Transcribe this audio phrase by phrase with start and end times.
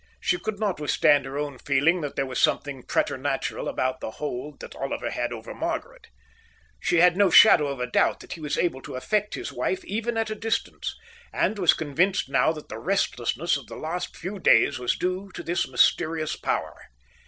[0.19, 4.59] She could not withstand her own feeling that there was something preternatural about the hold
[4.59, 6.07] that Oliver had over Margaret.
[6.79, 9.85] She had no shadow of a doubt that he was able to affect his wife
[9.85, 10.95] even at a distance,
[11.31, 15.43] and was convinced now that the restlessness of the last few days was due to
[15.43, 16.87] this mysterious power.